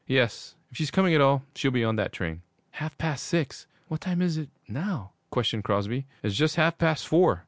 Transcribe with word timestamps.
Yes, 0.07 0.55
if 0.71 0.77
she's 0.77 0.89
coming 0.89 1.13
at 1.13 1.21
all, 1.21 1.43
she'll 1.53 1.69
be 1.69 1.83
on 1.85 1.95
that 1.97 2.11
train.' 2.11 2.41
'Half 2.71 2.97
past 2.97 3.23
six? 3.23 3.67
What 3.87 4.01
time 4.01 4.19
is 4.19 4.35
it 4.35 4.49
now?' 4.67 5.11
questioned 5.29 5.63
Crosby. 5.63 6.07
'It's 6.23 6.35
just 6.35 6.55
half 6.55 6.79
past 6.79 7.07
four. 7.07 7.39